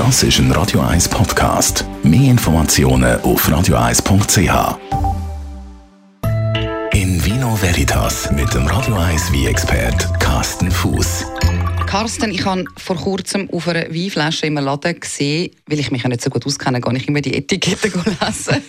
Das 0.00 0.22
ist 0.22 0.38
ein 0.38 0.50
Radio 0.52 0.80
1 0.80 1.10
Podcast. 1.10 1.84
Mehr 2.02 2.30
Informationen 2.30 3.20
auf 3.20 3.46
radio1.ch. 3.46 4.78
In 6.94 7.22
Vino 7.22 7.54
Veritas 7.60 8.32
mit 8.32 8.54
dem 8.54 8.66
Radio 8.66 8.94
1 8.94 9.30
wie 9.30 9.44
expert 9.44 10.08
Carsten 10.18 10.70
Fuß. 10.70 11.26
Carsten, 11.86 12.30
ich 12.30 12.46
habe 12.46 12.64
vor 12.78 12.96
kurzem 12.96 13.50
auf 13.50 13.68
einer 13.68 13.94
Weinflasche 13.94 14.46
im 14.46 14.54
Laden 14.54 14.98
gesehen, 14.98 15.50
weil 15.66 15.80
ich 15.80 15.90
mich 15.90 16.02
ja 16.02 16.08
nicht 16.08 16.22
so 16.22 16.30
gut 16.30 16.46
auskenne, 16.46 16.80
gehe 16.80 16.96
ich 16.96 17.06
immer 17.06 17.20
die 17.20 17.34
Etikette 17.34 17.88
lesen. 18.04 18.62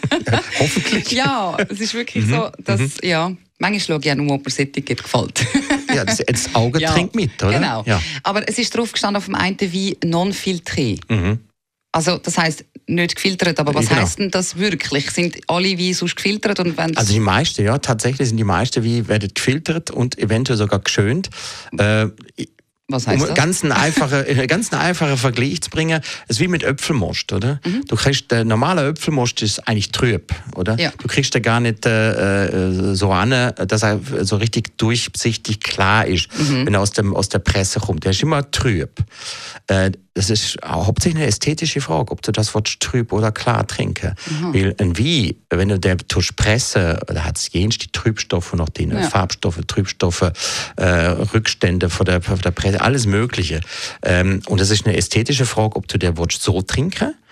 Hoffentlich. 0.60 1.14
ja, 1.14 1.56
es 1.70 1.80
ist 1.80 1.94
wirklich 1.94 2.28
so, 2.28 2.50
dass, 2.60 2.98
ja, 3.04 3.32
manchmal 3.62 3.80
schaue 3.80 4.00
ich 4.00 4.06
ja 4.06 4.16
nur, 4.16 4.34
ob 4.34 4.46
mir 4.46 4.60
Etikett 4.60 5.02
gefällt. 5.04 5.46
ja, 5.96 6.04
das, 6.04 6.18
das 6.18 6.54
Auge 6.54 6.82
Ja, 6.82 6.92
trinkt 6.94 7.16
mit, 7.16 7.42
oder? 7.42 7.54
Genau. 7.60 7.84
Ja. 7.86 8.02
Aber 8.24 8.48
es 8.48 8.58
ist 8.58 8.76
drauf 8.76 8.92
gestanden 8.92 9.18
auf 9.18 9.26
dem 9.26 9.36
einen 9.36 9.60
Wein 9.62 9.96
non-filtré. 10.04 11.00
Also 11.94 12.18
das 12.18 12.38
heisst 12.38 12.66
nicht 12.88 13.16
gefiltert, 13.16 13.60
aber 13.60 13.74
was 13.74 13.86
Mhm. 13.86 13.90
Genau. 13.90 14.02
heisst 14.02 14.20
denn 14.20 14.32
das 14.32 14.58
wirklich? 14.58 15.12
Sind 15.12 15.40
alle 15.48 15.78
Weine 15.78 15.94
sonst 15.94 16.16
gefiltert 16.16 16.60
und 16.60 16.78
wenn 16.78 16.96
Also 16.98 17.14
die 17.14 17.20
meisten, 17.20 17.64
ja, 17.66 17.78
tatsächlich 17.78 18.28
sind 18.30 18.38
die 18.38 18.44
meisten 18.46 18.84
wie 18.84 19.08
werden 19.08 19.30
gefiltert 19.34 19.92
und 19.92 20.18
eventuell 20.18 20.58
sogar 20.58 20.80
geschönt. 20.80 21.30
Äh, 21.78 22.08
was 22.92 23.06
um 23.06 23.12
heisst 23.12 23.24
einen 23.26 23.36
das? 23.36 23.44
ganz 23.44 23.64
einen 23.64 23.72
einfachen, 23.72 24.26
einen 24.26 24.48
ganz 24.48 24.72
einen 24.72 24.82
einfachen 24.82 25.18
Vergleich 25.18 25.62
zu 25.62 25.70
bringen, 25.70 26.02
es 26.28 26.38
ist 26.38 26.40
wie 26.40 26.48
mit 26.48 26.64
Äpfelmost, 26.64 27.34
oder? 27.34 27.60
Du 27.88 27.96
kriegst, 27.96 28.32
der 28.32 28.44
normale 28.44 28.90
Äpfelmost 28.90 29.42
ist 29.42 29.68
eigentlich 29.68 29.92
trüb, 29.92 30.34
oder? 30.56 30.80
Ja. 30.80 30.92
Du 30.98 31.08
kriegst 31.08 31.34
den 31.34 31.42
gar 31.42 31.60
nicht 31.60 31.86
äh, 31.86 32.46
äh, 32.46 32.96
so 32.96 33.12
an, 33.12 33.30
dass 33.56 33.84
er 33.84 34.00
so 34.22 34.38
richtig 34.38 34.78
durchsichtig 34.78 35.60
klar 35.60 36.06
ist, 36.06 36.28
wenn 36.38 36.74
er 36.74 36.82
aus, 36.82 36.92
dem, 36.92 37.16
aus 37.16 37.30
der 37.30 37.40
Presse 37.40 37.80
kommt. 37.80 38.04
Der 38.04 38.12
ist 38.12 38.22
immer 38.22 38.50
trüb. 38.52 38.90
Äh, 39.68 39.92
das 40.14 40.30
ist 40.30 40.58
hauptsächlich 40.66 41.22
eine 41.22 41.28
ästhetische 41.28 41.80
Frage, 41.80 42.12
ob 42.12 42.22
du 42.22 42.32
das 42.34 42.54
willst, 42.54 42.82
trüb 42.82 43.14
oder 43.14 43.32
klar 43.32 43.66
trinken. 43.66 44.16
Weil 44.54 44.76
ein 44.80 44.98
Wein, 44.98 45.36
wenn 45.50 45.70
du 45.70 45.80
den 45.80 45.98
tust 46.00 46.36
pressen, 46.36 46.98
da 47.08 47.24
hat 47.24 47.38
es 47.38 47.50
jenste 47.54 47.90
Trübstoffe 47.92 48.54
noch 48.54 48.70
drin, 48.70 48.92
Ja. 48.92 49.04
Farbstoffe, 49.04 49.62
Trübstoffe, 49.68 50.32
äh, 50.76 50.86
Rückstände 50.86 51.90
von 51.90 52.06
der, 52.06 52.22
von 52.22 52.40
der 52.40 52.52
Presse, 52.52 52.82
alles 52.82 53.06
Mögliche. 53.06 53.62
Ähm, 54.04 54.42
und 54.48 54.60
das 54.60 54.70
ist 54.70 54.86
eine 54.86 54.98
ästhetische 54.98 55.46
Frage, 55.46 55.78
ob 55.78 55.88
du 55.88 55.98
der 55.98 56.18
willst 56.18 56.42
so 56.44 56.62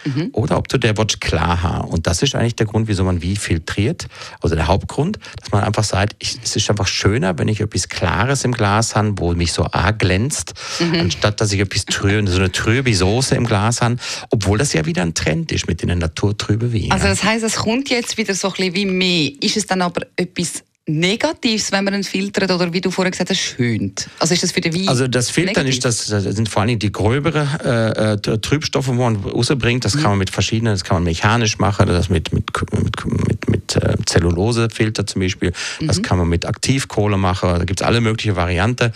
trinken 0.04 0.30
oder 0.34 0.58
ob 0.58 0.68
du 0.68 0.78
der 0.78 0.98
willst 0.98 1.22
klar 1.22 1.62
haben. 1.62 1.90
Und 1.90 2.08
das 2.08 2.22
ist 2.22 2.36
eigentlich 2.36 2.56
der 2.56 2.66
Grund, 2.66 2.88
wieso 2.88 3.04
man 3.04 3.22
wie 3.22 3.36
filtriert. 3.36 4.08
Also 4.42 4.56
der 4.56 4.68
Hauptgrund, 4.68 5.20
dass 5.40 5.52
man 5.52 5.64
einfach 5.64 5.84
sagt, 5.84 6.16
ich, 6.20 6.38
es 6.44 6.56
ist 6.56 6.70
einfach 6.70 6.88
schöner, 6.88 7.38
wenn 7.38 7.48
ich 7.48 7.60
etwas 7.60 7.90
Klares 7.90 8.44
im 8.44 8.52
Glas 8.52 8.96
habe, 8.96 9.14
wo 9.18 9.34
mich 9.34 9.54
so 9.54 9.66
arg 9.66 10.00
glänzt, 10.00 10.54
anstatt 10.80 11.42
dass 11.42 11.52
ich 11.52 11.60
etwas 11.60 11.86
trübe, 11.86 12.30
so 12.30 12.38
eine 12.38 12.52
trübe 12.52 12.94
Soße 12.94 13.36
im 13.36 13.46
Glas 13.46 13.82
habe, 13.82 13.98
obwohl 14.30 14.58
das 14.58 14.74
ja 14.74 14.86
wieder 14.86 15.02
ein 15.02 15.14
Trend 15.14 15.52
ist 15.52 15.68
mit 15.68 15.82
den 15.82 15.98
naturtrüben 15.98 16.74
Weinen. 16.74 16.92
Also 16.92 17.08
das 17.08 17.24
heisst, 17.24 17.44
es 17.44 17.56
kommt 17.56 17.90
jetzt 17.90 18.18
wieder 18.18 18.34
so 18.34 18.50
ein 18.50 18.54
bisschen 18.54 18.76
wie 18.76 18.86
mehr. 18.86 19.32
Ist 19.42 19.58
es 19.58 19.66
dann 19.66 19.82
aber 19.82 20.06
etwas 20.16 20.64
Negatives, 20.88 21.72
wenn 21.72 21.84
man 21.84 21.94
ihn 21.94 22.04
filtert 22.04 22.50
oder 22.50 22.74
wie 22.74 22.82
du 22.82 22.90
vorher 22.90 23.12
gesagt 23.12 23.30
hast, 23.30 23.40
schönt? 23.40 24.10
Also 24.20 24.34
ist 24.34 24.42
das 24.42 24.52
für 24.52 24.62
den 24.62 24.74
Wein 24.74 24.88
Also 24.88 25.08
das 25.08 25.30
Filtern 25.30 25.66
negativ? 25.66 25.76
ist 25.76 25.86
das, 25.86 26.08
das 26.08 26.36
sind 26.36 26.50
vor 26.50 26.64
allem 26.64 26.80
die 26.80 26.92
gröberen 26.92 27.48
äh, 27.64 28.14
äh, 28.14 28.18
Trübstoffe, 28.18 28.88
wo 28.88 28.94
man 28.94 29.18
rausbringt. 29.18 29.86
Das 29.86 29.94
kann 29.94 30.12
man 30.12 30.18
mit 30.18 30.32
verschiedenen, 30.32 30.74
das 30.74 30.84
kann 30.84 30.98
man 30.98 31.04
mechanisch 31.04 31.60
machen, 31.60 31.88
das 31.88 32.10
mit 32.10 32.34
mit 32.34 32.50
mit 32.72 33.06
mit, 33.28 33.50
mit 33.50 33.76
äh, 33.76 33.98
Zellulosefilter 34.06 35.06
zum 35.06 35.22
Beispiel. 35.22 35.54
Das 35.82 36.02
kann 36.02 36.18
man 36.18 36.28
mit 36.28 36.46
Aktivkohle 36.46 37.18
machen. 37.18 37.50
Da 37.50 37.66
gibt 37.66 37.82
es 37.82 37.86
alle 37.86 38.02
möglichen 38.02 38.36
Varianten. 38.36 38.92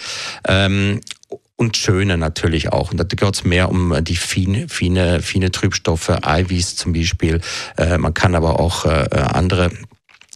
Ähm, 0.47 0.99
und 1.55 1.77
schöne 1.77 2.17
natürlich 2.17 2.73
auch. 2.73 2.91
Und 2.91 2.97
da 2.97 3.03
geht 3.03 3.35
es 3.35 3.43
mehr 3.43 3.69
um 3.69 4.03
die 4.03 4.15
feine, 4.15 4.67
feine, 4.67 5.21
feine 5.21 5.51
Trübstoffe, 5.51 6.09
Eiweiß 6.09 6.75
zum 6.75 6.93
Beispiel. 6.93 7.39
Äh, 7.77 7.99
man 7.99 8.13
kann 8.13 8.33
aber 8.33 8.59
auch 8.59 8.85
äh, 8.85 9.07
andere 9.11 9.69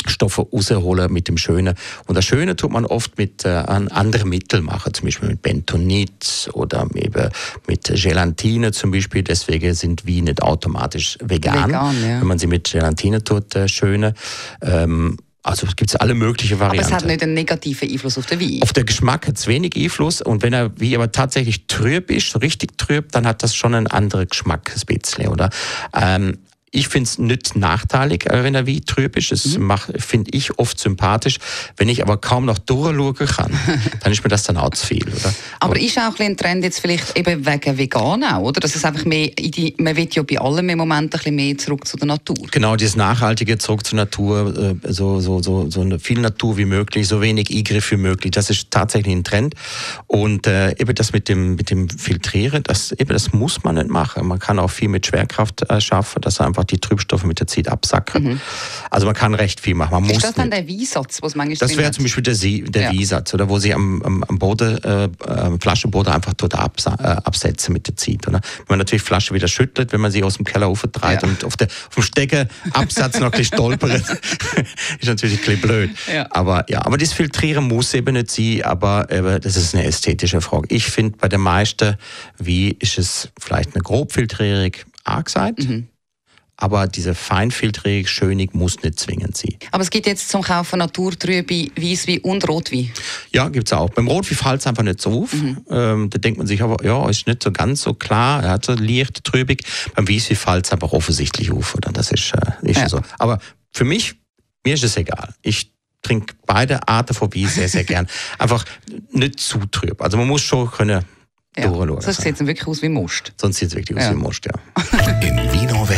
Stoffe 0.09 0.41
rausholen 0.41 1.11
mit 1.11 1.27
dem 1.27 1.37
Schönen. 1.37 1.75
Und 2.05 2.15
das 2.15 2.25
Schöne 2.25 2.55
tut 2.55 2.71
man 2.71 2.85
oft 2.85 3.17
mit 3.17 3.45
äh, 3.45 3.49
an 3.49 3.87
anderen 3.89 4.29
Mitteln 4.29 4.63
machen, 4.63 4.93
zum 4.93 5.05
Beispiel 5.05 5.29
mit 5.29 5.41
Bentonit 5.41 6.49
oder 6.53 6.87
eben 6.95 7.29
mit 7.67 7.83
Gelatine 7.83 8.71
zum 8.71 8.91
Beispiel. 8.91 9.23
Deswegen 9.23 9.73
sind 9.73 10.05
wie 10.05 10.21
nicht 10.21 10.41
automatisch 10.41 11.17
vegan, 11.21 11.69
Vegan, 11.69 11.95
ja. 12.01 12.19
wenn 12.19 12.27
man 12.27 12.39
sie 12.39 12.47
mit 12.47 12.71
Gelatine 12.71 13.23
tut, 13.23 13.55
äh, 13.55 13.67
Schöne. 13.67 14.13
Ähm, 14.61 15.17
also 15.47 15.65
es 15.65 15.77
gibt 15.77 15.99
alle 16.01 16.13
möglichen 16.13 16.55
aber 16.55 16.67
Varianten. 16.67 16.91
es 16.91 16.93
hat 16.93 17.05
nicht 17.05 17.23
einen 17.23 17.33
negativen 17.33 17.89
Einfluss 17.89 18.17
auf 18.17 18.25
den 18.25 18.41
Wein. 18.41 18.59
Auf 18.61 18.73
den 18.73 18.85
Geschmack 18.85 19.27
hat 19.27 19.37
es 19.37 19.47
wenig 19.47 19.77
Einfluss 19.77 20.21
und 20.21 20.43
wenn 20.43 20.51
er 20.51 20.77
wie 20.77 20.93
aber 20.93 21.11
tatsächlich 21.11 21.67
trüb 21.67 22.11
ist, 22.11 22.39
richtig 22.41 22.77
trüb, 22.77 23.13
dann 23.13 23.25
hat 23.25 23.43
das 23.43 23.55
schon 23.55 23.73
einen 23.73 23.87
anderen 23.87 24.27
Geschmack, 24.27 24.73
ein 24.75 24.81
bisschen, 24.85 25.29
oder? 25.29 25.49
Ähm, 25.93 26.37
ich 26.71 26.89
finde 26.89 27.07
es 27.07 27.17
nicht 27.17 27.55
nachteilig, 27.55 28.25
wenn 28.29 28.53
er 28.53 28.65
wie 28.65 28.81
trüb 28.81 29.15
ist. 29.17 29.31
Das 29.31 29.57
Mhm. 29.57 29.73
finde 29.97 30.31
ich 30.33 30.59
oft 30.59 30.79
sympathisch. 30.79 31.37
Wenn 31.77 31.87
ich 31.89 32.01
aber 32.01 32.17
kaum 32.17 32.45
noch 32.45 32.57
durchschauen 32.57 33.15
kann, 33.15 33.51
dann 34.03 34.11
ist 34.11 34.23
mir 34.23 34.29
das 34.29 34.43
dann 34.43 34.57
auch 34.57 34.71
zu 34.71 34.85
viel, 34.85 35.07
oder? 35.07 35.33
Aber 35.59 35.79
ist 35.79 35.97
auch 35.97 36.17
ein, 36.19 36.35
Trend 36.35 36.63
jetzt 36.63 36.79
vielleicht 36.79 37.17
eben 37.17 37.45
wegen 37.45 37.77
vegan 37.77 38.23
auch, 38.23 38.41
oder? 38.41 38.59
Dass 38.59 38.75
es 38.75 38.83
einfach 38.83 39.05
mehr, 39.05 39.29
die, 39.29 39.75
man 39.79 39.95
will 39.95 40.09
ja 40.11 40.23
bei 40.23 40.39
allem 40.39 40.69
im 40.69 40.77
Moment 40.77 41.05
ein 41.05 41.09
bisschen 41.17 41.35
mehr 41.35 41.57
zurück 41.57 41.87
zu 41.87 41.97
der 41.97 42.07
Natur. 42.07 42.35
Genau, 42.51 42.75
dieses 42.75 42.95
Nachhaltige 42.95 43.57
zurück 43.57 43.85
zur 43.85 43.97
Natur, 43.97 44.75
äh, 44.83 44.91
so, 44.93 45.19
so, 45.19 45.41
so, 45.41 45.69
so 45.69 45.97
viel 45.99 46.19
Natur 46.19 46.57
wie 46.57 46.65
möglich, 46.65 47.07
so 47.07 47.21
wenig 47.21 47.49
Eingriff 47.49 47.91
wie 47.91 47.97
möglich, 47.97 48.31
das 48.31 48.49
ist 48.49 48.69
tatsächlich 48.71 49.15
ein 49.15 49.23
Trend. 49.23 49.55
Und 50.05 50.47
äh, 50.47 50.71
eben 50.71 50.93
das 50.93 51.13
mit 51.13 51.29
dem, 51.29 51.55
mit 51.55 51.69
dem 51.69 51.89
Filtrieren, 51.89 52.63
das, 52.63 52.91
eben 52.91 53.09
das 53.09 53.31
muss 53.33 53.63
man 53.63 53.75
nicht 53.75 53.87
machen. 53.89 54.27
Man 54.27 54.39
kann 54.39 54.59
auch 54.59 54.69
viel 54.69 54.89
mit 54.89 55.05
Schwerkraft 55.07 55.67
äh, 55.69 55.79
schaffen, 55.81 56.21
dass 56.21 56.41
einfach 56.41 56.65
die 56.71 56.79
Trübstoffe 56.79 57.23
mit 57.23 57.39
der 57.39 57.47
Zeit 57.47 57.67
absacken. 57.67 58.39
Also 58.89 59.05
man 59.05 59.15
kann 59.15 59.33
recht 59.33 59.59
viel 59.59 59.75
machen. 59.75 59.91
Man 59.91 60.03
Mhm. 60.03 60.09
Ist 60.09 60.13
muss 60.15 60.23
das 60.23 60.33
dann 60.35 60.51
der 60.51 60.67
Weinsatz, 60.67 61.21
was 61.21 61.35
manchmal 61.35 61.55
Das 61.67 61.77
wäre 61.77 61.91
zum 61.91 62.03
Beispiel 62.03 62.23
der, 62.23 62.35
Sie, 62.35 62.61
der 62.63 62.81
Ja. 62.83 62.91
Wiesatz, 62.91 63.33
oder 63.33 63.49
wo 63.49 63.57
sie 63.59 63.73
am, 63.73 64.01
am, 64.03 64.23
am 64.23 64.37
Boden, 64.39 64.77
äh, 64.83 65.05
äh, 65.05 65.57
Flaschenboden 65.59 66.13
einfach 66.13 66.33
dort 66.33 66.55
absa 66.55 66.93
äh, 66.99 67.03
absetzen 67.27 67.73
mit 67.73 67.87
der 67.87 67.95
Zeit. 67.95 68.27
Oder? 68.27 68.39
Wenn 68.57 68.65
man 68.69 68.79
natürlich 68.79 69.01
Flasche 69.03 69.33
wieder 69.33 69.47
schüttelt, 69.47 69.91
wenn 69.93 70.01
man 70.01 70.11
sie 70.11 70.23
aus 70.23 70.35
dem 70.37 70.45
Keller 70.45 70.67
auftreibt 70.67 71.23
Ja. 71.23 71.27
und 71.29 71.43
auf, 71.43 71.57
der, 71.57 71.67
auf 71.67 71.95
dem 71.95 72.03
Steckerabsatz 72.03 73.19
noch 73.19 73.25
ein 73.25 73.31
bisschen 73.31 73.45
stolpert, 73.57 74.01
ist 74.99 75.07
natürlich 75.07 75.39
ein 75.39 75.45
bisschen 75.45 75.61
blöd. 75.61 75.89
Ja. 76.13 76.27
Aber 76.31 76.65
ja, 76.69 76.85
aber 76.85 76.97
das 76.97 77.13
Filtrieren 77.13 77.67
muss 77.67 77.93
eben 77.93 78.13
nicht 78.13 78.31
sein, 78.31 78.61
aber 78.63 79.09
eben, 79.11 79.41
das 79.41 79.55
ist 79.57 79.73
eine 79.73 79.83
ästhetische 79.85 80.41
Frage. 80.41 80.67
Ich 80.69 80.85
finde, 80.85 81.17
bei 81.17 81.27
den 81.27 81.41
meisten, 81.41 81.95
wie 82.37 82.69
ist 82.79 82.97
es 82.97 83.29
vielleicht 83.39 83.75
eine 83.75 83.83
Grobfiltrierung 83.83 84.71
angesagt, 85.03 85.59
Mhm. 85.67 85.87
Aber 86.59 86.87
diese 86.87 87.13
Feinfiltrierung, 87.13 88.07
schönig, 88.07 88.53
muss 88.55 88.81
nicht 88.81 88.99
zwingend 88.99 89.37
sein. 89.37 89.53
Aber 89.71 89.83
es 89.83 89.91
gibt 89.91 90.07
jetzt 90.07 90.29
zum 90.29 90.41
Kaufen 90.41 90.79
Naturtrübe, 90.79 91.67
Weisswein 91.75 92.17
und 92.19 92.47
Rotwein. 92.49 92.91
Ja, 93.31 93.47
gibt's 93.49 93.71
auch. 93.73 93.89
Beim 93.91 94.07
Rotwein 94.07 94.37
fällt 94.37 94.61
es 94.61 94.67
einfach 94.67 94.81
nicht 94.83 94.99
so 94.99 95.23
auf. 95.23 95.33
Ähm, 95.33 96.09
da 96.09 96.17
denkt 96.17 96.39
man 96.39 96.47
sich 96.47 96.61
aber, 96.63 96.83
ja, 96.83 97.07
ist 97.09 97.27
nicht 97.27 97.43
so 97.43 97.51
ganz 97.51 97.83
so 97.83 97.93
klar. 97.93 98.43
Er 98.43 98.49
hat 98.51 98.65
so 98.65 98.73
leicht 98.73 99.23
trübig. 99.23 99.63
Beim 99.95 100.09
Weißwein 100.09 100.35
fällt 100.37 100.65
es 100.65 100.71
einfach 100.71 100.93
offensichtlich 100.93 101.51
auf. 101.51 101.75
Oder? 101.75 101.91
Das 101.91 102.11
ist, 102.11 102.33
äh, 102.33 102.69
ist 102.69 102.79
Ja. 102.81 102.89
so. 102.89 103.01
Aber 103.19 103.39
für 103.71 103.85
mich, 103.85 104.15
mir 104.65 104.73
ist 104.73 104.83
es 104.83 104.97
egal. 104.97 105.35
Ich 105.43 105.71
trinke 106.01 106.33
beide 106.47 106.87
Arten 106.87 107.13
von 107.13 107.33
Wein 107.35 107.47
sehr, 107.47 107.69
sehr 107.69 107.83
gern. 107.83 108.07
Einfach 108.39 108.65
nicht 109.11 109.39
zu 109.39 109.59
trüb. 109.71 110.01
Also 110.01 110.17
man 110.17 110.27
muss 110.27 110.41
schon 110.41 110.69
können 110.71 111.03
Ja. 111.55 111.67
durchschauen. 111.67 112.01
Sonst 112.01 112.21
sieht 112.21 112.35
es 112.39 112.47
wirklich 112.47 112.67
aus 112.67 112.81
wie 112.81 112.89
Most. 112.89 113.33
Sonst 113.39 113.57
sieht 113.57 113.69
es 113.69 113.75
wirklich 113.75 113.97
aus 113.97 114.05
Ja. 114.05 114.11
wie 114.11 114.15
Most, 114.15 114.45
ja. 114.45 114.53